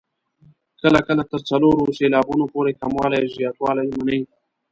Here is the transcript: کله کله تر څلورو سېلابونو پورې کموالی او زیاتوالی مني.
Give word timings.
کله 0.81 0.99
کله 1.07 1.23
تر 1.31 1.39
څلورو 1.49 1.95
سېلابونو 1.97 2.45
پورې 2.53 2.77
کموالی 2.81 3.17
او 3.21 3.33
زیاتوالی 3.37 3.87
مني. 3.97 4.19